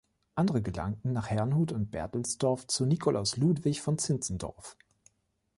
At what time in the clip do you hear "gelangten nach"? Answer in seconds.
0.63-1.27